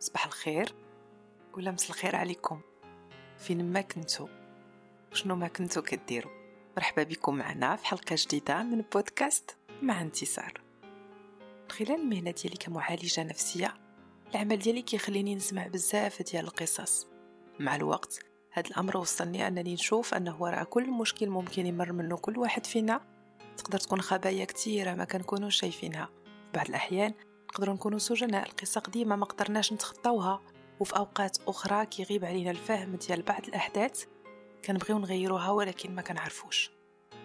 صباح 0.00 0.26
الخير 0.26 0.74
ولا 1.54 1.70
مس 1.70 1.90
الخير 1.90 2.16
عليكم. 2.16 2.60
فين 3.38 3.72
ما 3.72 3.80
كنتو 3.80 4.28
وشنو 5.12 5.36
ما 5.36 5.48
كنتو 5.48 5.82
كديروا 5.82 6.32
مرحبا 6.76 7.02
بكم 7.02 7.36
معنا 7.36 7.76
في 7.76 7.86
حلقة 7.86 8.16
جديدة 8.18 8.62
من 8.62 8.84
بودكاست 8.92 9.56
مع 9.82 10.00
انتصار. 10.00 10.60
خلال 11.68 12.00
المهنة 12.00 12.30
ديالي 12.30 12.56
كمعالجة 12.56 13.22
نفسية 13.24 13.74
العمل 14.30 14.58
ديالي 14.58 14.82
كيخليني 14.82 15.34
نسمع 15.34 15.66
بزاف 15.66 16.22
ديال 16.22 16.44
القصص. 16.44 17.06
مع 17.58 17.76
الوقت 17.76 18.18
هاد 18.52 18.66
الأمر 18.66 18.96
وصلني 18.96 19.48
أنني 19.48 19.74
نشوف 19.74 20.14
أنه 20.14 20.42
وراء 20.42 20.64
كل 20.64 20.90
مشكل 20.90 21.28
ممكن 21.28 21.66
يمر 21.66 21.92
منه 21.92 22.16
كل 22.16 22.38
واحد 22.38 22.66
فينا. 22.66 23.00
تقدر 23.56 23.78
تكون 23.78 24.00
خبايا 24.00 24.44
كتيرة 24.44 24.94
ما 24.94 25.04
كنكونوش 25.04 25.56
شايفينها. 25.56 26.06
في 26.24 26.52
بعض 26.54 26.68
الأحيان 26.68 27.14
نقدروا 27.48 27.74
نكونوا 27.74 27.98
سجناء. 27.98 28.48
القصة 28.48 28.80
قديمة 28.80 29.16
ما 29.16 29.24
قدرناش 29.24 29.72
نتخطاوها. 29.72 30.40
وفي 30.80 30.96
أوقات 30.96 31.38
أخرى 31.48 31.86
كيغيب 31.86 32.24
علينا 32.24 32.50
الفهم 32.50 32.96
ديال 32.96 33.22
بعض 33.22 33.46
الأحداث 33.48 34.04
كنبغيو 34.64 34.98
نغيروها 34.98 35.50
ولكن 35.50 35.94
ما 35.94 36.02
كنعرفوش. 36.02 36.70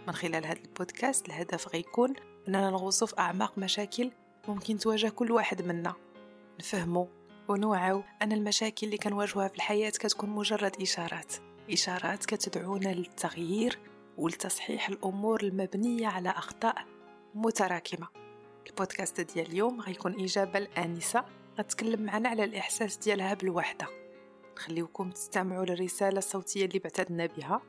من 0.08 0.14
خلال 0.14 0.46
هذا 0.46 0.60
البودكاست 0.60 1.28
الهدف 1.28 1.68
غيكون 1.68 2.14
أننا 2.48 2.70
نغوصوا 2.70 3.08
في 3.08 3.20
أعماق 3.20 3.58
مشاكل 3.58 4.12
ممكن 4.48 4.78
تواجه 4.78 5.10
كل 5.10 5.32
واحد 5.32 5.62
منا. 5.62 5.94
نفهمو 6.60 7.10
ونوعو 7.48 8.04
أن 8.22 8.32
المشاكل 8.32 8.86
اللي 8.86 8.98
كنواجهوها 8.98 9.48
في 9.48 9.56
الحياة 9.56 9.90
كتكون 9.90 10.30
مجرد 10.30 10.82
إشارات. 10.82 11.34
إشارات 11.72 12.26
كتدعونا 12.26 12.90
للتغيير 12.90 13.80
ولتصحيح 14.18 14.90
الأمور 14.90 15.44
المبنية 15.44 16.08
على 16.08 16.30
أخطاء 16.30 16.86
متراكمة. 17.36 18.23
البودكاست 18.68 19.22
ديال 19.22 19.48
اليوم 19.48 19.82
غيكون 19.82 20.14
إجابة 20.20 20.60
لآنسة 20.60 21.26
غتكلم 21.60 22.02
معنا 22.02 22.30
على 22.30 22.44
الإحساس 22.44 22.98
ديالها 22.98 23.34
بالوحدة. 23.34 23.88
نخليوكم 24.58 25.10
تستمعوا 25.10 25.66
للرسالة 25.66 26.18
الصوتية 26.18 26.66
اللي 26.66 26.80
بعتدنا 26.80 27.26
بها 27.38 27.62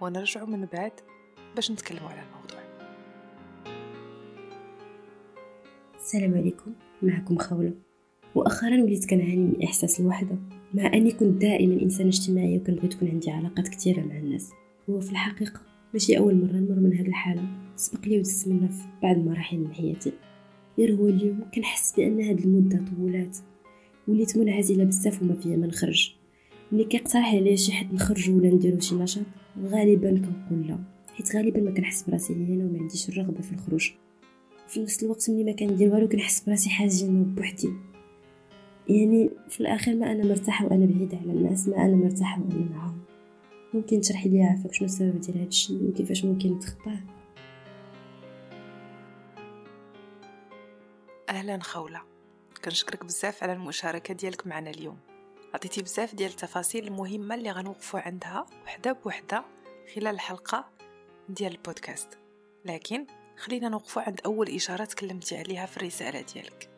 ونرجعوا 0.00 0.46
من 0.46 0.66
بعد 0.72 0.92
باش 1.54 1.70
نتكلموا 1.70 2.08
على 2.08 2.22
الموضوع. 2.22 2.62
السلام 5.96 6.34
عليكم 6.34 6.72
معكم 7.02 7.38
خولة. 7.38 7.72
مؤخرا 8.36 8.82
وليت 8.82 9.10
كنعاني 9.10 9.36
من 9.36 9.62
إحساس 9.64 10.00
الوحدة 10.00 10.36
مع 10.74 10.86
أني 10.86 11.10
كنت 11.12 11.42
دائما 11.42 11.82
إنسانة 11.82 12.08
اجتماعية 12.08 12.58
وكنبغي 12.58 12.88
تكون 12.88 13.08
عندي 13.08 13.30
علاقات 13.30 13.68
كثيرة 13.68 14.00
مع 14.00 14.16
الناس. 14.16 14.50
هو 14.90 15.00
في 15.00 15.10
الحقيقة 15.10 15.60
ماشي 15.92 16.18
أول 16.18 16.34
مرة 16.34 16.52
نمر 16.52 16.80
من 16.80 16.94
هذه 16.94 17.08
الحالة. 17.08 17.42
سبق 17.76 18.04
لي 18.04 18.18
ودزت 18.18 18.48
منها 18.48 18.68
في 18.68 18.84
بعض 19.02 19.16
المراحل 19.16 19.58
من 19.58 19.74
حياتي. 19.74 20.12
غير 20.78 20.94
هو 20.94 21.08
اليوم 21.08 21.40
كنحس 21.54 21.94
بأن 21.96 22.20
هاد 22.20 22.38
المدة 22.38 22.84
طولات. 22.96 23.36
وليت 24.08 24.38
منعزلة 24.38 24.84
بزاف 24.84 25.22
وما 25.22 25.34
فيها 25.34 25.56
ما 25.56 25.66
نخرج. 25.66 26.14
ملي 26.72 26.84
كيقترح 26.84 27.34
عليا 27.34 27.56
شي 27.56 27.72
حد 27.72 27.94
نخرج 27.94 28.30
ولا 28.30 28.50
نديرو 28.50 28.80
شي 28.80 28.94
نشاط 28.94 29.24
غالبا 29.62 30.10
كنقول 30.10 30.66
لا. 30.68 30.78
حيت 31.14 31.36
غالبا 31.36 31.60
ما 31.60 31.70
كنحس 31.70 32.02
براسي 32.02 32.34
هنا 32.34 32.64
وما 32.64 32.78
عنديش 32.78 33.08
الرغبة 33.08 33.40
في 33.40 33.52
الخروج. 33.52 33.90
في 34.68 34.80
نفس 34.80 35.02
الوقت 35.02 35.30
ملي 35.30 35.44
ما 35.44 35.52
كندير 35.52 35.94
والو 35.94 36.08
كنحس 36.08 36.44
براسي 36.44 36.70
حزينه 36.70 37.24
بوحدي. 37.24 37.68
يعني 38.88 39.30
في 39.48 39.60
الآخر 39.60 39.94
ما 39.94 40.12
أنا 40.12 40.24
مرتاحة 40.24 40.66
وأنا 40.66 40.86
بعيدة 40.86 41.16
على 41.16 41.32
الناس 41.32 41.68
ما 41.68 41.84
أنا 41.84 41.96
مرتاحة 41.96 42.42
وأنا 42.42 42.70
معاهم. 42.70 42.98
ممكن 43.74 44.00
تشرحي 44.00 44.28
لي 44.28 44.42
عافاك 44.42 44.74
شنو 44.74 44.86
السبب 44.86 45.20
ديال 45.20 45.38
هادشي 45.38 45.74
وكيفاش 45.74 46.24
ممكن 46.24 46.52
نتخطاه؟ 46.52 46.98
أهلا 51.32 51.62
خولة 51.62 52.02
كنشكرك 52.64 53.04
بزاف 53.04 53.42
على 53.42 53.52
المشاركة 53.52 54.14
ديالك 54.14 54.46
معنا 54.46 54.70
اليوم. 54.70 54.98
عطيتي 55.54 55.82
بزاف 55.82 56.14
ديال 56.14 56.30
التفاصيل 56.30 56.86
المهمة 56.86 57.34
اللي 57.34 57.50
غنوقفوا 57.50 58.00
عندها 58.00 58.46
وحدة 58.64 58.92
بوحدة 58.92 59.44
خلال 59.94 60.14
الحلقة 60.14 60.68
ديال 61.28 61.52
البودكاست. 61.52 62.18
لكن 62.64 63.06
خلينا 63.36 63.68
نوقفوا 63.68 64.02
عند 64.02 64.20
أول 64.26 64.48
إشارة 64.48 64.84
تكلمتي 64.84 65.36
عليها 65.36 65.66
في 65.66 65.76
الرسالة 65.76 66.20
ديالك. 66.20 66.70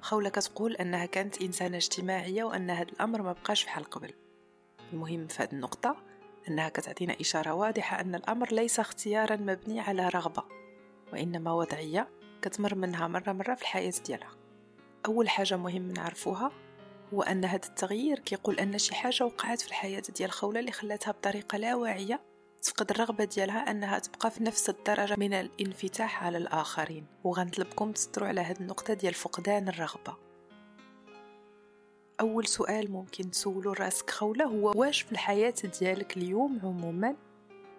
خولة 0.00 0.28
كتقول 0.28 0.76
أنها 0.76 1.06
كانت 1.06 1.42
إنسانة 1.42 1.76
اجتماعية 1.76 2.44
وأن 2.44 2.70
هذا 2.70 2.92
الأمر 2.92 3.22
ما 3.22 3.32
بقاش 3.32 3.64
بحال 3.64 3.84
قبل. 3.84 4.14
المهم 4.92 5.26
في 5.26 5.42
هذه 5.42 5.52
النقطة 5.52 5.96
أنها 6.48 6.68
كتعطينا 6.68 7.16
إشارة 7.20 7.52
واضحة 7.52 8.00
أن 8.00 8.14
الأمر 8.14 8.52
ليس 8.52 8.80
اختيارا 8.80 9.36
مبني 9.36 9.80
على 9.80 10.08
رغبة 10.08 10.44
وإنما 11.12 11.52
وضعية 11.52 12.08
كتمر 12.42 12.74
منها 12.74 13.08
مرة 13.08 13.32
مرة 13.32 13.54
في 13.54 13.62
الحياة 13.62 13.92
ديالها. 14.06 14.30
أول 15.06 15.28
حاجة 15.28 15.56
مهم 15.56 15.92
نعرفوها 15.92 16.52
هو 17.14 17.22
أن 17.22 17.44
هذا 17.44 17.66
التغيير 17.66 18.18
كيقول 18.18 18.58
أن 18.58 18.78
شي 18.78 18.94
حاجة 18.94 19.24
وقعت 19.24 19.60
في 19.60 19.68
الحياة 19.68 20.02
ديال 20.16 20.30
خولة 20.30 20.60
اللي 20.60 20.72
خلاتها 20.72 21.10
بطريقة 21.10 21.58
لا 21.58 21.74
واعية 21.74 22.20
تفقد 22.62 22.90
الرغبة 22.90 23.24
ديالها 23.24 23.70
أنها 23.70 23.98
تبقى 23.98 24.30
في 24.30 24.42
نفس 24.42 24.70
الدرجة 24.70 25.14
من 25.18 25.32
الانفتاح 25.32 26.24
على 26.24 26.38
الآخرين. 26.38 27.06
وغنطلبكم 27.24 27.92
تسطروا 27.92 28.28
على 28.28 28.40
هذه 28.40 28.60
النقطة 28.60 28.94
ديال 28.94 29.14
فقدان 29.14 29.68
الرغبة. 29.68 30.16
أول 32.20 32.46
سؤال 32.46 32.90
ممكن 32.90 33.30
تسولو 33.30 33.72
رأسك 33.72 34.10
خولة 34.10 34.44
هو 34.44 34.72
واش 34.76 35.02
في 35.02 35.12
الحياة 35.12 35.54
ديالك 35.80 36.16
اليوم 36.16 36.60
عموما 36.62 37.16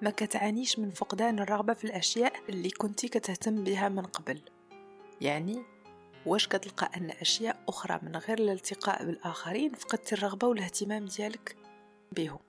ما 0.01 0.09
كتعانيش 0.09 0.79
من 0.79 0.91
فقدان 0.91 1.39
الرغبة 1.39 1.73
في 1.73 1.83
الأشياء 1.83 2.33
اللي 2.49 2.69
كنتي 2.69 3.07
كتهتم 3.07 3.63
بها 3.63 3.89
من 3.89 4.03
قبل. 4.03 4.41
يعني 5.21 5.63
واش 6.25 6.47
كتلقى 6.47 6.91
أن 6.97 7.09
أشياء 7.21 7.63
أخرى 7.67 7.99
من 8.03 8.15
غير 8.15 8.39
الالتقاء 8.39 9.05
بالآخرين 9.05 9.73
فقدتي 9.73 10.15
الرغبة 10.15 10.47
والاهتمام 10.47 11.05
ديالك 11.05 11.55
بهم؟ 12.11 12.39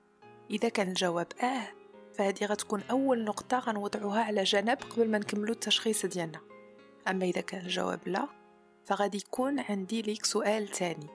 إذا 0.50 0.68
كان 0.68 0.88
الجواب 0.88 1.26
آه 1.42 1.68
فهذه 2.14 2.44
غتكون 2.44 2.82
أول 2.90 3.24
نقطة 3.24 3.58
غنوضعوها 3.58 4.22
على 4.22 4.42
جنب 4.42 4.78
قبل 4.90 5.10
ما 5.10 5.18
نكملو 5.18 5.52
التشخيص 5.52 6.06
ديالنا. 6.06 6.40
أما 7.08 7.24
إذا 7.24 7.40
كان 7.40 7.60
الجواب 7.60 8.00
لا 8.06 8.28
فغادي 8.84 9.18
يكون 9.18 9.60
عندي 9.60 10.02
ليك 10.02 10.24
سؤال 10.24 10.68
تاني 10.68 11.06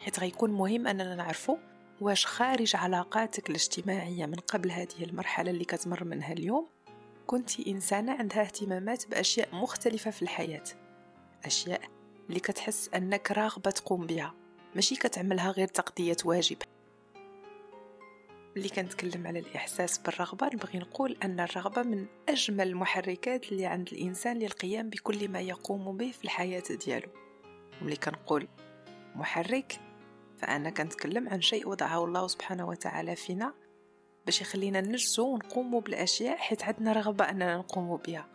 حيث 0.00 0.18
غيكون 0.18 0.50
مهم 0.50 0.86
أننا 0.86 1.14
نعرفو 1.14 1.56
واش 2.00 2.26
خارج 2.26 2.76
علاقاتك 2.76 3.50
الاجتماعية 3.50 4.26
من 4.26 4.34
قبل 4.34 4.70
هذه 4.70 5.02
المرحلة 5.02 5.50
اللي 5.50 5.64
كتمر 5.64 6.04
منها 6.04 6.32
اليوم؟ 6.32 6.68
كنت 7.26 7.60
إنسانة 7.66 8.12
عندها 8.12 8.42
اهتمامات 8.42 9.08
بأشياء 9.08 9.54
مختلفة 9.54 10.10
في 10.10 10.22
الحياة 10.22 10.64
أشياء 11.44 11.80
اللي 12.28 12.40
كتحس 12.40 12.90
أنك 12.94 13.30
راغبة 13.30 13.70
تقوم 13.70 14.06
بها 14.06 14.34
ماشي 14.74 14.96
كتعملها 14.96 15.50
غير 15.50 15.68
تقضية 15.68 16.16
واجب. 16.24 16.56
اللي 18.56 18.68
كنتكلم 18.68 19.26
على 19.26 19.38
الإحساس 19.38 19.98
بالرغبة 19.98 20.46
نبغي 20.46 20.78
نقول 20.78 21.16
أن 21.24 21.40
الرغبة 21.40 21.82
من 21.82 22.06
أجمل 22.28 22.68
المحركات 22.68 23.52
اللي 23.52 23.66
عند 23.66 23.88
الإنسان 23.92 24.38
للقيام 24.38 24.90
بكل 24.90 25.28
ما 25.28 25.40
يقوم 25.40 25.96
به 25.96 26.10
في 26.10 26.24
الحياة 26.24 26.62
ديالو. 26.86 27.08
وملي 27.82 27.96
كنقول 27.96 28.48
محرك 29.14 29.85
فأنا 30.38 30.70
كنتكلم 30.70 31.28
عن 31.28 31.40
شيء 31.40 31.68
وضعه 31.68 32.04
الله 32.04 32.26
سبحانه 32.26 32.68
وتعالى 32.68 33.16
فينا 33.16 33.54
باش 34.26 34.40
يخلينا 34.40 34.80
نجزو 34.80 35.26
ونقوم 35.26 35.80
بالأشياء 35.80 36.36
حيث 36.36 36.62
عندنا 36.62 36.92
رغبة 36.92 37.30
أننا 37.30 37.56
نقوم 37.56 37.96
بها 37.96 38.26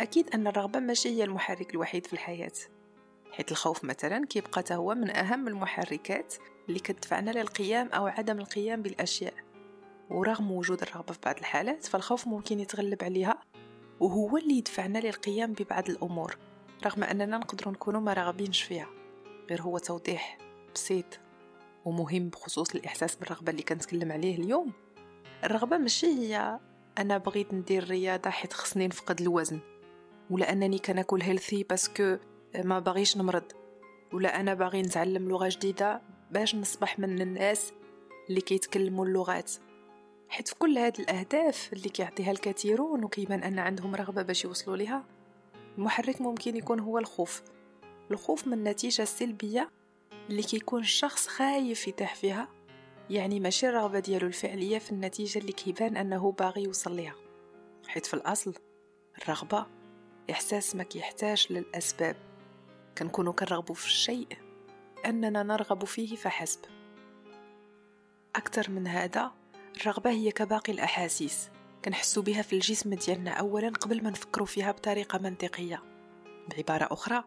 أكيد 0.00 0.30
أن 0.34 0.46
الرغبة 0.46 0.78
ماشي 0.80 1.08
هي 1.08 1.24
المحرك 1.24 1.74
الوحيد 1.74 2.06
في 2.06 2.12
الحياة 2.12 2.52
حيث 3.32 3.50
الخوف 3.52 3.84
مثلا 3.84 4.26
كيبقى 4.26 4.64
هو 4.70 4.94
من 4.94 5.16
أهم 5.16 5.48
المحركات 5.48 6.34
اللي 6.68 6.78
كتدفعنا 6.78 7.30
للقيام 7.30 7.88
أو 7.88 8.06
عدم 8.06 8.38
القيام 8.38 8.82
بالأشياء. 8.82 9.34
ورغم 10.10 10.50
وجود 10.50 10.82
الرغبة 10.82 11.12
في 11.12 11.18
بعض 11.24 11.36
الحالات 11.38 11.86
فالخوف 11.86 12.26
ممكن 12.26 12.60
يتغلب 12.60 13.04
عليها 13.04 13.40
وهو 14.00 14.36
اللي 14.36 14.58
يدفعنا 14.58 14.98
للقيام 14.98 15.52
ببعض 15.52 15.90
الأمور 15.90 16.36
رغم 16.86 17.04
أننا 17.04 17.38
نقدر 17.38 17.70
نكونوا 17.70 18.00
ما 18.00 18.32
فيها 18.52 18.88
غير 19.50 19.62
هو 19.62 19.78
توضيح 19.78 20.38
بسيط 20.74 21.18
ومهم 21.84 22.28
بخصوص 22.28 22.74
الإحساس 22.74 23.16
بالرغبة 23.16 23.50
اللي 23.50 23.62
كنتكلم 23.62 24.12
عليه 24.12 24.38
اليوم. 24.38 24.72
الرغبة 25.44 25.78
ماشي 25.78 26.06
هي 26.06 26.58
أنا 26.98 27.18
بغيت 27.18 27.54
ندير 27.54 27.90
رياضة 27.90 28.30
حيت 28.30 28.52
خصني 28.52 28.88
نفقد 28.88 29.20
الوزن 29.20 29.60
ولا 30.30 30.52
أنني 30.52 30.78
كناكل 30.78 31.22
healthy 31.22 31.62
parce 31.62 31.96
que 31.96 32.16
ما 32.64 32.78
باغيش 32.78 33.16
نمرض 33.16 33.52
ولا 34.12 34.40
أنا 34.40 34.54
باغي 34.54 34.82
نتعلم 34.82 35.28
لغة 35.28 35.48
جديدة 35.48 36.02
باش 36.30 36.54
نصبح 36.54 36.98
من 36.98 37.20
الناس 37.20 37.72
اللي 38.28 38.40
كيتكلموا 38.40 39.06
اللغات. 39.06 39.52
حيت 40.28 40.48
في 40.48 40.54
كل 40.54 40.78
هذه 40.78 40.98
الأهداف 40.98 41.72
اللي 41.72 41.88
كيعطيها 41.88 42.30
الكثيرون 42.30 43.04
وكيبان 43.04 43.42
أن 43.42 43.58
عندهم 43.58 43.94
رغبة 43.94 44.22
باش 44.22 44.44
يوصلوا 44.44 44.76
لها 44.76 45.04
المحرك 45.78 46.20
ممكن 46.20 46.56
يكون 46.56 46.80
هو 46.80 46.98
الخوف. 46.98 47.42
الخوف 48.10 48.46
من 48.46 48.52
النتيجة 48.52 49.02
السلبية 49.02 49.70
اللي 50.30 50.42
كيكون 50.42 50.80
الشخص 50.80 51.28
خايف 51.28 51.88
يتاح 51.88 52.14
فيها 52.14 52.48
يعني 53.10 53.40
ماشي 53.40 53.68
الرغبة 53.68 53.98
ديالو 53.98 54.26
الفعلية 54.26 54.78
في 54.78 54.92
النتيجة 54.92 55.38
اللي 55.38 55.52
كيبان 55.52 55.96
أنه 55.96 56.32
باغي 56.32 56.62
يوصل 56.62 56.96
ليها. 56.96 57.14
حيث 57.88 58.06
في 58.06 58.14
الأصل 58.14 58.54
الرغبة 59.22 59.66
إحساس 60.30 60.76
ما 60.76 60.82
كيحتاج 60.82 61.46
للأسباب. 61.50 62.16
كنكونو 62.98 63.32
كنرغبو 63.32 63.74
في 63.74 63.86
الشيء 63.86 64.28
أننا 65.06 65.42
نرغب 65.42 65.84
فيه 65.84 66.16
فحسب. 66.16 66.60
أكثر 68.36 68.70
من 68.70 68.86
هذا 68.86 69.32
الرغبة 69.76 70.10
هي 70.10 70.30
كباقي 70.30 70.72
الأحاسيس. 70.72 71.50
كنحسو 71.84 72.22
بها 72.22 72.42
في 72.42 72.52
الجسم 72.52 72.94
ديالنا 72.94 73.30
أولا 73.30 73.68
قبل 73.68 74.02
ما 74.02 74.10
نفكروا 74.10 74.46
فيها 74.46 74.72
بطريقة 74.72 75.18
منطقية. 75.18 75.82
بعبارة 76.50 76.88
أخرى 76.92 77.24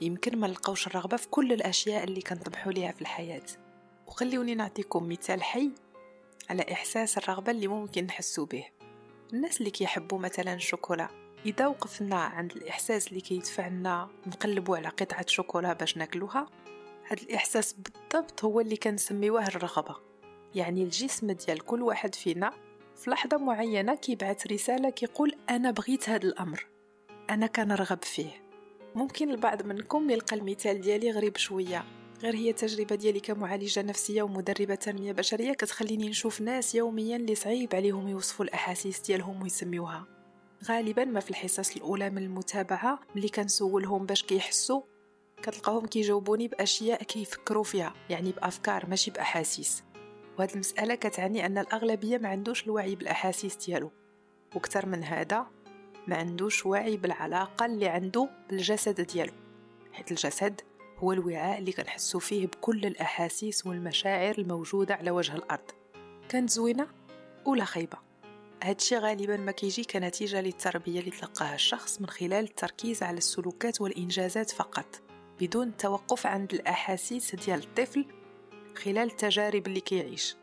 يمكن 0.00 0.38
ما 0.38 0.46
نلقاوش 0.46 0.86
الرغبة 0.86 1.16
في 1.16 1.28
كل 1.28 1.52
الأشياء 1.52 2.04
اللي 2.04 2.22
كنطمحوا 2.22 2.72
ليها 2.72 2.92
في 2.92 3.00
الحياة. 3.00 3.42
وخليوني 4.06 4.54
نعطيكم 4.54 5.08
مثال 5.08 5.42
حي 5.42 5.70
على 6.50 6.72
إحساس 6.72 7.18
الرغبة 7.18 7.52
اللي 7.52 7.66
ممكن 7.66 8.04
نحسو 8.04 8.44
به. 8.44 8.64
الناس 9.32 9.58
اللي 9.58 9.70
كيحبوا 9.70 10.18
مثلا 10.18 10.54
الشوكولا 10.54 11.08
إذا 11.46 11.66
وقفنا 11.66 12.16
عند 12.16 12.52
الإحساس 12.52 13.08
اللي 13.08 13.20
كيدفعنا 13.20 14.08
نقلبوا 14.26 14.76
على 14.76 14.88
قطعة 14.88 15.26
شوكولا 15.28 15.72
باش 15.72 15.96
ناكلوها 15.96 16.46
هذا 17.08 17.22
الإحساس 17.22 17.72
بالضبط 17.72 18.44
هو 18.44 18.60
اللي 18.60 18.76
كنسميوه 18.76 19.46
الرغبة. 19.46 19.96
يعني 20.54 20.82
الجسم 20.82 21.30
ديال 21.30 21.60
كل 21.60 21.82
واحد 21.82 22.14
فينا 22.14 22.52
في 22.96 23.10
لحظة 23.10 23.36
معينة 23.36 23.94
كيبعث 23.94 24.46
رسالة 24.46 24.90
كيقول 24.90 25.36
أنا 25.50 25.70
بغيت 25.70 26.08
هذا 26.08 26.24
الأمر 26.28 26.66
أنا 27.30 27.46
كنرغب 27.46 28.04
فيه. 28.04 28.43
ممكن 28.94 29.30
البعض 29.30 29.66
منكم 29.66 30.10
يلقى 30.10 30.36
المثال 30.36 30.80
ديالي 30.80 31.10
غريب 31.10 31.36
شوية. 31.36 31.84
غير 32.22 32.34
هي 32.34 32.50
التجربة 32.50 32.94
ديالي 32.94 33.20
كمعالجة 33.20 33.82
نفسية 33.82 34.22
ومدربة 34.22 34.74
تنمية 34.74 35.12
بشرية 35.12 35.52
كتخليني 35.52 36.08
نشوف 36.08 36.40
ناس 36.40 36.74
يوميا 36.74 37.16
اللي 37.16 37.34
صعيب 37.34 37.74
عليهم 37.74 38.08
يوصفوا 38.08 38.44
الأحاسيس 38.44 39.00
ديالهم 39.00 39.42
ويسميوها. 39.42 40.06
غالبا 40.64 41.04
ما 41.04 41.20
في 41.20 41.30
الحصص 41.30 41.76
الأولى 41.76 42.10
من 42.10 42.22
المتابعة 42.22 43.00
ملي 43.16 43.28
كنسولهم 43.28 44.06
باش 44.06 44.22
كيحسوا 44.22 44.82
كتلقاهم 45.42 45.86
كيجاوبوني 45.86 46.48
بأشياء 46.48 47.02
كيفكروا 47.02 47.64
فيها 47.64 47.94
يعني 48.10 48.32
بأفكار 48.32 48.86
ماشي 48.88 49.10
بأحاسيس. 49.10 49.84
وهاد 50.38 50.50
المسألة 50.50 50.94
كتعني 50.94 51.46
أن 51.46 51.58
الأغلبية 51.58 52.18
ما 52.18 52.28
عندوش 52.28 52.64
الوعي 52.64 52.94
بالأحاسيس 52.94 53.56
ديالو. 53.56 53.90
وكتر 54.54 54.86
من 54.86 55.04
هذا 55.04 55.46
ما 56.08 56.16
عندوش 56.16 56.66
وعي 56.66 56.96
بالعلاقة 56.96 57.66
اللي 57.66 57.88
عنده 57.88 58.28
بالجسد 58.50 59.00
ديالو. 59.00 59.32
حيث 59.92 60.10
الجسد 60.10 60.60
هو 60.98 61.12
الوعاء 61.12 61.58
اللي 61.58 61.72
كنحسو 61.72 62.18
فيه 62.18 62.46
بكل 62.46 62.86
الأحاسيس 62.86 63.66
والمشاعر 63.66 64.34
الموجودة 64.38 64.94
على 64.94 65.10
وجه 65.10 65.36
الأرض. 65.36 65.70
كانت 66.28 66.50
زوينة 66.50 66.86
ولا 67.46 67.64
خيبة 67.64 67.98
هادشي 68.64 68.96
غالبا 68.98 69.36
ما 69.36 69.52
كيجي 69.52 69.84
كنتيجة 69.84 70.40
للتربية 70.40 71.00
اللي 71.00 71.10
تلقاها 71.10 71.54
الشخص 71.54 72.00
من 72.00 72.06
خلال 72.06 72.44
التركيز 72.44 73.02
على 73.02 73.18
السلوكات 73.18 73.80
والإنجازات 73.80 74.50
فقط 74.50 75.00
بدون 75.40 75.68
التوقف 75.68 76.26
عند 76.26 76.54
الأحاسيس 76.54 77.34
ديال 77.34 77.58
الطفل 77.58 78.06
خلال 78.76 78.98
التجارب 78.98 79.66
اللي 79.66 79.80
كيعيش. 79.80 80.36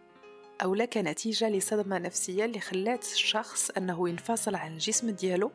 أو 0.63 0.75
كنتيجة 0.86 1.50
لصدمة 1.50 1.98
نفسية 1.98 2.46
اللي 2.46 2.60
خلات 2.60 3.04
الشخص 3.04 3.69
أنه 3.69 4.10
ينفصل 4.10 4.56
عن 4.56 4.74
الجسم 4.74 5.10
ديالو؟ 5.10 5.52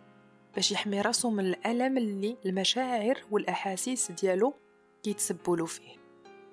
باش 0.55 0.73
يحمي 0.73 1.01
راسو 1.01 1.31
من 1.31 1.47
الألم 1.47 1.99
اللي 1.99 2.37
المشاعر 2.47 3.23
والأحاسيس 3.31 4.13
ديالو 4.13 4.55
كيتسبلوا 5.03 5.67
فيه. 5.67 5.97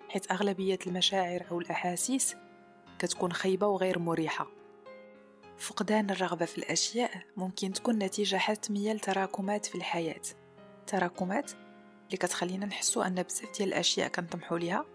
حيث 0.10 0.32
أغلبية 0.32 0.80
المشاعر 0.88 1.46
أو 1.52 1.60
الأحاسيس 1.60 2.36
كتكون 3.00 3.34
خيبة 3.34 3.68
وغير 3.68 4.00
مريحة. 4.00 4.48
فقدان 5.58 6.10
الرغبة 6.10 6.46
في 6.46 6.58
الأشياء 6.58 7.12
ممكن 7.38 7.74
تكون 7.74 7.98
نتيجة 7.98 8.38
حتمية 8.38 8.94
لتراكمات 8.94 9.66
في 9.66 9.76
الحياة. 9.76 10.22
تراكمات 10.88 11.52
اللي 12.06 12.18
كتخلينا 12.18 12.66
نحسو 12.66 13.02
أن 13.02 13.24
بزاف 13.24 13.58
ديال 13.58 13.68
الأشياء 13.70 14.08
كنطمحو 14.08 14.58
ليها 14.58 14.86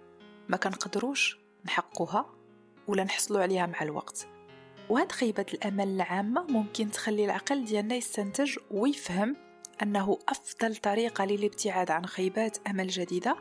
ما 0.49 0.56
كنقدروش 0.56 1.38
نحققوها. 1.64 2.38
ولا 2.88 3.05
نحصلوا 3.05 3.43
عليها 3.43 3.67
مع 3.67 3.82
الوقت. 3.82 4.26
وهاد 4.88 5.12
خيبة 5.12 5.46
الأمل 5.55 5.88
العامة 5.88 6.46
ممكن 6.49 6.90
تخلي 6.90 7.25
العقل 7.25 7.64
ديالنا 7.64 7.94
يستنتج 7.94 8.56
ويفهم 8.70 9.37
أنه 9.82 10.19
أفضل 10.29 10.76
طريقة 10.76 11.25
للابتعاد 11.25 11.90
عن 11.90 12.06
خيبات 12.06 12.58
أمل 12.69 12.88
جديدة 12.88 13.37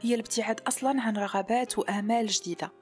هي 0.00 0.14
الابتعاد 0.14 0.60
أصلا 0.60 1.00
عن 1.00 1.16
رغبات 1.16 1.78
وآمال 1.78 2.26
جديدة. 2.26 2.72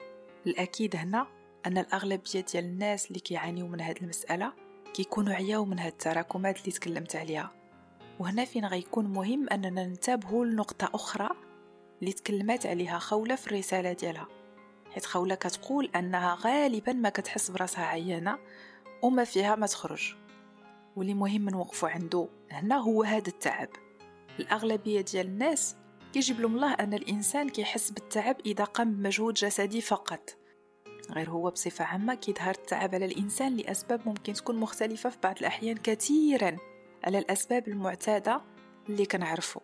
الأكيد 0.47 0.95
هنا 0.95 1.27
أن 1.65 1.77
الأغلبية 1.77 2.41
ديال 2.53 2.65
الناس 2.65 3.07
اللي 3.07 3.19
كيعانيو 3.19 3.67
من 3.67 3.81
هاد 3.81 3.97
المسألة 4.01 4.53
كيكونوا 4.93 5.33
عياو 5.33 5.65
من 5.65 5.79
هاد 5.79 5.91
التراكمات 5.91 6.59
اللي 6.59 6.71
تكلمت 6.71 7.15
عليها. 7.15 7.51
وهنا 8.19 8.45
فين 8.45 8.65
غيكون 8.65 9.05
مهم 9.05 9.49
أننا 9.49 9.85
ننتبهوا 9.85 10.45
لنقطة 10.45 10.89
أخرى 10.93 11.29
اللي 12.01 12.13
تكلمت 12.13 12.65
عليها 12.65 12.99
خولة 12.99 13.35
في 13.35 13.47
الرسالة 13.47 13.93
ديالها. 13.93 14.40
حيت 14.91 15.05
خولة 15.05 15.35
كتقول 15.35 15.89
أنها 15.95 16.37
غالبا 16.41 16.93
ما 16.93 17.09
كتحس 17.09 17.51
براسها 17.51 17.85
عيانة 17.85 18.37
وما 19.01 19.23
فيها 19.23 19.55
ما 19.55 19.67
تخرج. 19.67 20.15
واللي 20.95 21.13
مهم 21.13 21.49
نوقفوا 21.49 21.89
عنده 21.89 22.27
هنا 22.51 22.77
هو 22.77 23.03
هذا 23.03 23.27
التعب. 23.27 23.69
الأغلبية 24.39 25.01
ديال 25.01 25.25
الناس 25.25 25.75
كيجيب 26.13 26.41
لهم 26.41 26.55
الله 26.55 26.73
أن 26.73 26.93
الإنسان 26.93 27.49
كيحس 27.49 27.91
بالتعب 27.91 28.35
إذا 28.45 28.63
قام 28.63 28.93
بمجهود 28.93 29.33
جسدي 29.33 29.81
فقط. 29.81 30.37
غير 31.11 31.29
هو 31.29 31.49
بصفة 31.49 31.85
عامة 31.85 32.13
كيظهر 32.13 32.55
التعب 32.55 32.95
على 32.95 33.05
الإنسان 33.05 33.55
لأسباب 33.55 34.01
ممكن 34.05 34.33
تكون 34.33 34.55
مختلفة 34.55 35.09
في 35.09 35.17
بعض 35.23 35.35
الأحيان 35.39 35.77
كثيرا 35.77 36.57
على 37.03 37.19
الأسباب 37.19 37.67
المعتادة 37.67 38.41
اللي 38.89 39.05
كنعرفو. 39.05 39.59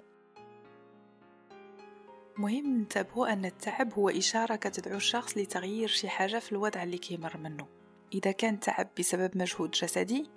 مهم 2.40 2.78
ننتبهوا 2.78 3.34
أن 3.34 3.46
التعب 3.46 3.94
هو 3.94 4.10
إشارة 4.10 4.56
كتدعو 4.56 4.98
الشخص 4.98 5.38
لتغيير 5.38 5.88
شي 5.88 6.10
حاجة 6.10 6.40
في 6.40 6.52
الوضع 6.52 6.84
اللي 6.84 6.98
كيمر 6.98 7.38
منه. 7.38 7.68
إذا 8.14 8.32
كان 8.32 8.60
تعب 8.60 8.88
بسبب 9.00 9.38
مجهود 9.38 9.72
جسدي 9.72 10.30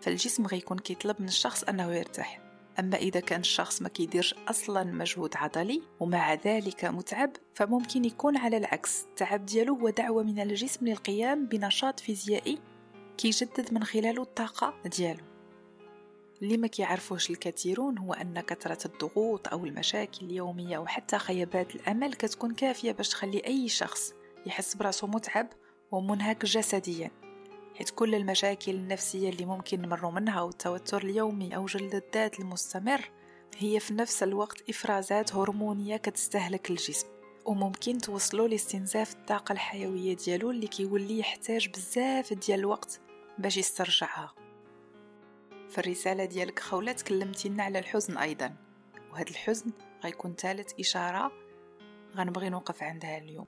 فالجسم 0.00 0.46
غيكون 0.46 0.78
كيطلب 0.78 1.16
من 1.20 1.28
الشخص 1.28 1.64
أنه 1.64 1.94
يرتاح. 1.94 2.40
أما 2.78 2.96
إذا 2.96 3.20
كان 3.20 3.40
الشخص 3.40 3.82
ما 3.82 3.88
كيديرش 3.88 4.34
أصلا 4.48 4.84
مجهود 4.84 5.36
عضلي 5.36 5.82
ومع 6.00 6.34
ذلك 6.34 6.84
متعب 6.84 7.30
فممكن 7.54 8.04
يكون 8.04 8.36
على 8.36 8.56
العكس. 8.56 9.04
التعب 9.04 9.46
ديالو 9.46 9.74
هو 9.74 9.88
دعوة 9.88 10.22
من 10.22 10.40
الجسم 10.40 10.86
للقيام 10.86 11.46
بنشاط 11.46 12.00
فيزيائي 12.00 12.58
كيجدد 13.18 13.74
من 13.74 13.84
خلاله 13.84 14.22
الطاقة 14.22 14.74
ديالو. 14.98 15.31
اللي 16.42 16.56
ما 16.56 16.66
كيعرفوش 16.66 17.30
الكثيرون 17.30 17.98
هو 17.98 18.12
أن 18.12 18.40
كثرة 18.40 18.86
الضغوط 18.86 19.48
أو 19.48 19.64
المشاكل 19.64 20.26
اليومية 20.26 20.78
وحتى 20.78 21.18
خيبات 21.18 21.74
الأمل 21.74 22.14
كتكون 22.14 22.54
كافية 22.54 22.92
باش 22.92 23.08
تخلي 23.08 23.46
أي 23.46 23.68
شخص 23.68 24.14
يحس 24.46 24.74
براسو 24.74 25.06
متعب 25.06 25.48
ومنهك 25.92 26.44
جسديا. 26.44 27.10
حيث 27.74 27.90
كل 27.90 28.14
المشاكل 28.14 28.72
النفسية 28.72 29.30
اللي 29.30 29.44
ممكن 29.44 29.82
نمر 29.82 30.10
منها 30.10 30.42
والتوتر 30.42 31.02
اليومي 31.02 31.56
أو 31.56 31.66
جلد 31.66 31.94
الذات 31.94 32.40
المستمر 32.40 33.10
هي 33.58 33.80
في 33.80 33.94
نفس 33.94 34.22
الوقت 34.22 34.70
إفرازات 34.70 35.34
هرمونية 35.34 35.96
كتستهلك 35.96 36.70
الجسم. 36.70 37.06
وممكن 37.46 37.98
توصلوا 37.98 38.48
لاستنزاف 38.48 39.14
الطاقة 39.14 39.52
الحيوية 39.52 40.16
ديالو 40.16 40.50
اللي 40.50 40.66
كيولي 40.66 41.18
يحتاج 41.18 41.68
بزاف 41.68 42.32
ديال 42.32 42.58
الوقت 42.58 43.00
باش 43.38 43.56
يسترجعها. 43.56 44.41
في 45.72 45.78
الرسالة 45.78 46.24
ديالك 46.24 46.58
خولة 46.58 46.92
تكلمتي 46.92 47.48
لنا 47.48 47.62
على 47.62 47.78
الحزن 47.78 48.16
أيضا. 48.16 48.54
وهذا 49.12 49.30
الحزن 49.30 49.70
غيكون 50.04 50.34
ثالث 50.34 50.80
إشارة 50.80 51.32
غنبغي 52.16 52.48
نوقف 52.48 52.82
عندها 52.82 53.18
اليوم. 53.18 53.46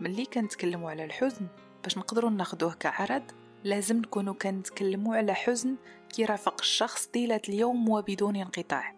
ملي 0.00 0.24
كنتكلموا 0.24 0.90
على 0.90 1.04
الحزن 1.04 1.46
باش 1.82 1.98
نقدروا 1.98 2.30
ناخدوه 2.30 2.74
كعرض 2.74 3.22
لازم 3.64 3.96
نكونوا 3.96 4.34
كنتكلموا 4.34 5.16
على 5.16 5.34
حزن 5.34 5.76
كيرافق 6.08 6.56
الشخص 6.60 7.06
طيلة 7.06 7.40
اليوم 7.48 7.88
وبدون 7.88 8.36
انقطاع. 8.36 8.94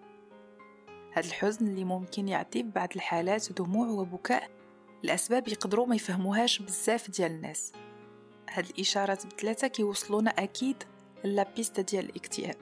هذا 1.13 1.27
الحزن 1.27 1.67
اللي 1.67 1.85
ممكن 1.85 2.29
يعطي 2.29 2.63
في 2.63 2.71
بعض 2.71 2.89
الحالات 2.97 3.53
دموع 3.53 3.89
وبكاء 3.89 4.51
الأسباب 5.05 5.49
يقدروا 5.49 5.87
ما 5.87 5.95
يفهموهاش 5.95 6.59
بزاف 6.59 7.11
ديال 7.11 7.31
الناس. 7.31 7.73
هاد 8.51 8.67
الإشارات 8.67 9.27
بثلاثة 9.27 9.67
كيوصلونا 9.67 10.31
أكيد 10.31 10.85
لابيست 11.35 11.81
ديال 11.81 12.05
الاكتئاب. 12.05 12.57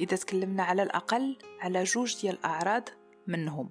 إذا 0.00 0.16
تكلمنا 0.16 0.62
على 0.62 0.82
الأقل 0.82 1.38
على 1.60 1.82
جوج 1.82 2.20
ديال 2.20 2.34
الأعراض 2.34 2.88
منهم 3.26 3.70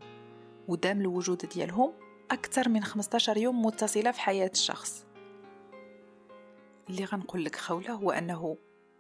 ودام 0.68 1.02
الوجود 1.02 1.38
ديالهم 1.38 1.94
أكثر 2.32 2.70
من 2.70 2.84
15 2.84 3.38
يوم 3.38 3.66
متصلة 3.66 4.12
في 4.12 4.22
حياة 4.22 4.52
الشخص. 4.54 5.06
اللي 6.90 7.06
غنقول 7.06 7.46
لك 7.46 7.56
خولة 7.56 7.92
هو 7.92 8.12
أنه 8.12 8.58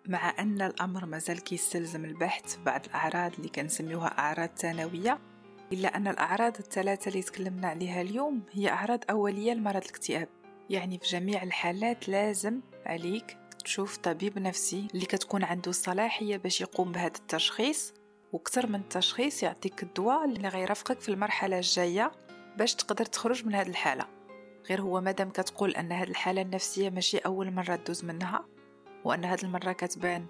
مع 0.07 0.35
أن 0.39 0.61
الأمر 0.61 1.05
مازال 1.05 1.43
كيستلزم 1.43 2.05
البحث 2.05 2.55
في 2.55 2.63
بعض 2.63 2.85
الأعراض 2.85 3.33
اللي 3.33 3.49
كنسميوها 3.49 4.07
أعراض 4.07 4.49
ثانوية 4.57 5.19
إلا 5.73 5.97
أن 5.97 6.07
الأعراض 6.07 6.57
الثلاثة 6.59 7.09
اللي 7.09 7.21
تكلمنا 7.21 7.67
عليها 7.67 8.01
اليوم 8.01 8.41
هي 8.51 8.69
أعراض 8.69 9.03
أولية 9.09 9.53
لمرض 9.53 9.83
الاكتئاب. 9.83 10.27
يعني 10.69 10.97
في 10.97 11.07
جميع 11.07 11.43
الحالات 11.43 12.09
لازم 12.09 12.61
عليك 12.85 13.37
تشوف 13.63 13.97
طبيب 13.97 14.39
نفسي 14.39 14.87
اللي 14.93 15.05
كتكون 15.05 15.43
عنده 15.43 15.69
الصلاحية 15.69 16.37
باش 16.37 16.61
يقوم 16.61 16.91
بهذا 16.91 17.07
التشخيص 17.17 17.93
وكتر 18.33 18.67
من 18.67 18.79
التشخيص 18.79 19.43
يعطيك 19.43 19.83
الدواء 19.83 20.25
اللي 20.25 20.47
غيرافقك 20.47 20.99
في 20.99 21.09
المرحلة 21.09 21.57
الجاية 21.57 22.11
باش 22.57 22.75
تقدر 22.75 23.05
تخرج 23.05 23.45
من 23.45 23.55
هذه 23.55 23.67
الحالة. 23.67 24.05
غير 24.69 24.81
هو 24.81 25.01
مادام 25.01 25.29
كتقول 25.29 25.71
أن 25.71 25.91
هذه 25.91 26.09
الحالة 26.09 26.41
النفسية 26.41 26.89
ماشي 26.89 27.17
أول 27.17 27.51
مرة 27.51 27.75
تدوز 27.75 28.05
منها 28.05 28.45
وأن 29.03 29.25
هذه 29.25 29.43
المرة 29.43 29.71
كتبان 29.71 30.25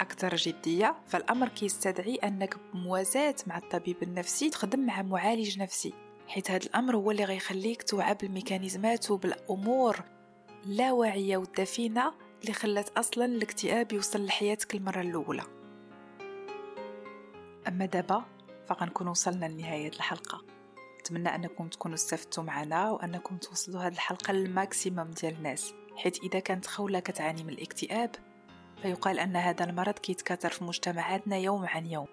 أكثر 0.00 0.36
جدية 0.36 0.96
فالأمر 1.06 1.48
كيستدعي 1.48 2.14
أنك 2.14 2.56
بموازاة 2.72 3.34
مع 3.46 3.58
الطبيب 3.58 4.02
النفسي 4.02 4.50
تخدم 4.50 4.86
مع 4.86 5.02
معالج 5.02 5.58
نفسي. 5.58 5.92
حيث 6.28 6.50
هذا 6.50 6.66
الأمر 6.66 6.96
هو 6.96 7.10
اللي 7.10 7.24
غيخليك 7.24 7.82
توعى 7.82 8.14
بالميكانيزمات 8.14 9.10
وبالأمور 9.10 10.00
اللاواعية 10.66 11.36
والدفينة 11.36 12.12
اللي 12.44 12.54
خلات 12.54 12.88
أصلا 12.88 13.24
الاكتئاب 13.24 13.92
يوصل 13.92 14.24
لحياتك 14.24 14.74
المرة 14.74 15.00
الأولى. 15.00 15.42
أما 17.68 17.86
دابا 17.86 18.24
فغنكون 18.68 19.08
وصلنا 19.08 19.46
لنهاية 19.46 19.88
الحلقة. 19.88 20.44
نتمنى 21.00 21.34
أنكم 21.34 21.68
تكونوا 21.68 21.94
استفدتوا 21.94 22.42
معنا 22.42 22.90
وأنكم 22.90 23.36
توصلوا 23.36 23.80
هذه 23.80 23.92
الحلقة 23.92 24.32
للماكسيموم 24.32 25.10
ديال 25.10 25.34
الناس. 25.34 25.74
حيث 25.96 26.18
إذا 26.22 26.38
كانت 26.38 26.66
خولة 26.66 27.00
كتعاني 27.00 27.44
من 27.44 27.52
الاكتئاب 27.52 28.10
فيقال 28.82 29.18
أن 29.18 29.36
هذا 29.36 29.64
المرض 29.64 29.94
كيتكاثر 29.94 30.50
في 30.50 30.64
مجتمعاتنا 30.64 31.36
يوم 31.36 31.66
عن 31.66 31.86
يوم. 31.86 32.06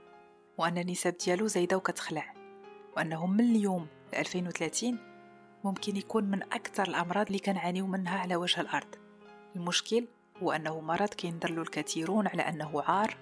وأن 0.58 0.78
النسب 0.78 1.18
ديالو 1.18 1.48
زايدة 1.48 1.78
وكتخلع. 1.78 2.34
وأنه 2.98 3.28
من 3.28 3.40
اليوم 3.40 3.88
ل 4.14 4.16
2030 4.16 5.00
ممكن 5.64 5.98
يكون 5.98 6.24
من 6.24 6.44
أكثر 6.44 6.88
الأمراض 6.88 7.26
اللي 7.26 7.40
كنعانيو 7.40 7.88
منها 7.88 8.20
على 8.20 8.36
وجه 8.36 8.62
الأرض. 8.62 8.96
المشكل 9.56 10.08
هو 10.44 10.52
أنه 10.52 10.82
مرض 10.82 11.10
كينظر 11.10 11.52
له 11.52 11.62
الكثيرون 11.62 12.28
على 12.28 12.42
أنه 12.42 12.82
عار 12.82 13.18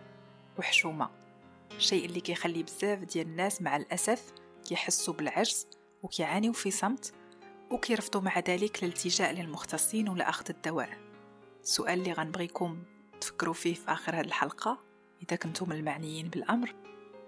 وحشومة 0.59 1.09
شيء 1.77 2.05
اللي 2.05 2.19
كيخلي 2.21 2.63
بزاف 2.63 2.99
ديال 2.99 3.27
الناس 3.27 3.61
مع 3.61 3.77
الأسف 3.77 4.33
كيحسوا 4.65 5.13
بالعجز 5.13 5.67
وكيعانيو 6.03 6.53
في 6.53 6.71
صمت 6.71 7.13
وكيرفضوا 7.71 8.21
مع 8.21 8.39
ذلك 8.39 8.83
الالتجاء 8.83 9.33
للمختصين 9.33 10.09
ولا 10.09 10.29
أخذ 10.29 10.45
الدواء. 10.49 10.89
السؤال 11.63 11.99
اللي 11.99 12.13
غنبغيكم 12.13 12.83
تفكروا 13.21 13.53
فيه 13.53 13.73
في 13.73 13.91
آخر 13.91 14.15
هذه 14.15 14.25
الحلقة 14.25 14.79
إذا 15.23 15.35
كنتم 15.35 15.71
المعنيين 15.71 16.29
بالأمر 16.29 16.75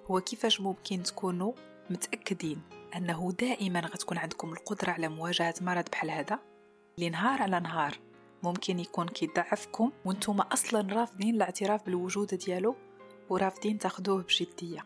هو 0.06 0.22
كيفاش 0.22 0.62
ممكن 0.62 1.04
تكونوا 1.04 1.54
متأكدين 1.90 2.62
أنه 2.96 3.34
دائما 3.40 3.80
غتكون 3.80 4.18
عندكم 4.18 4.54
القدرة 4.54 4.92
على 4.92 5.08
مواجهة 5.08 5.54
مرض 5.62 5.90
بحال 5.92 6.12
هذا؟ 6.12 6.40
اللي 6.98 7.10
نهار 7.10 7.42
على 7.42 7.60
نهار. 7.60 8.11
ممكن 8.44 8.80
يكون 8.80 9.08
كيضعفكم 9.08 9.92
وأنتم 10.06 10.42
أصلا 10.42 10.94
رافضين 10.94 11.36
الاعتراف 11.36 11.86
بالوجود 11.86 12.36
ديالو 12.36 12.76
ورافضين 13.30 13.78
تاخدوه 13.78 14.24
بجدية. 14.24 14.86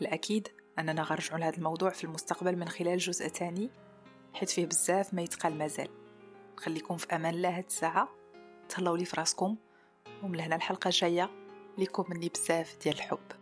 الأكيد 0.00 0.48
أننا 0.78 1.02
غنرجعوا 1.02 1.38
لهذا 1.38 1.56
الموضوع 1.56 1.90
في 1.90 2.04
المستقبل 2.04 2.56
من 2.56 2.68
خلال 2.68 2.98
جزء 2.98 3.28
تاني 3.28 3.70
حيث 4.34 4.52
فيه 4.52 4.66
بزاف 4.66 5.14
ما 5.14 5.22
يتقال 5.22 5.58
مازال. 5.58 5.88
خليكم 6.56 6.96
في 6.96 7.06
أمان 7.16 7.34
الله 7.34 7.58
هاد 7.58 7.64
الساعة. 7.64 8.08
تهلاو 8.68 8.96
لي 8.96 9.04
فراسكم 9.04 9.56
ومن 10.22 10.40
هنا 10.40 10.56
الحلقة 10.56 10.88
الجاية 10.88 11.30
ليكم 11.78 12.04
مني 12.08 12.28
بزاف 12.28 12.76
ديال 12.82 12.94
الحب. 12.94 13.39